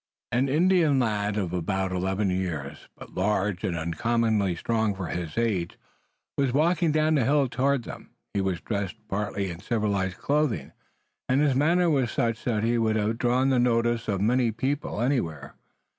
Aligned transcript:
An 0.31 0.49
Indian 0.49 0.97
lad 0.97 1.37
of 1.37 1.53
about 1.53 1.91
eleven 1.91 2.31
years, 2.31 2.87
but 2.97 3.13
large 3.13 3.63
and 3.63 3.77
uncommonly 3.77 4.55
strong 4.55 4.95
for 4.95 5.09
his 5.09 5.37
age, 5.37 5.77
was 6.39 6.51
walking 6.51 6.91
down 6.91 7.13
the 7.13 7.23
hill 7.23 7.47
toward 7.47 7.83
them. 7.83 8.09
He 8.33 8.41
was 8.41 8.61
dressed 8.61 8.95
partly 9.07 9.51
in 9.51 9.59
civilized 9.59 10.17
clothing, 10.17 10.71
and 11.29 11.39
his 11.39 11.53
manner 11.53 11.87
was 11.87 12.09
such 12.09 12.43
that 12.45 12.63
he 12.63 12.79
would 12.79 12.95
have 12.95 13.19
drawn 13.19 13.49
the 13.49 13.59
notice 13.59 14.07
of 14.07 14.25
the 14.25 14.31
observing 14.47 14.99
anywhere. 15.01 15.53